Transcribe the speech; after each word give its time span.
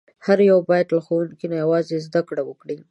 هر 0.25 0.39
یو 0.49 0.59
باید 0.69 0.87
له 0.95 0.99
ښوونکي 1.05 1.45
نه 1.51 1.55
یوازې 1.63 2.03
زده 2.07 2.21
کړه 2.27 2.41
وکړي. 2.45 2.77